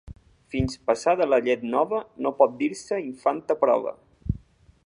Fins 0.53 0.79
passada 0.91 1.27
la 1.33 1.39
llet 1.49 1.67
nova 1.75 2.01
no 2.27 2.33
pot 2.41 2.57
dir-se 2.65 3.01
infant 3.13 3.45
a 3.57 3.61
prova. 3.65 3.99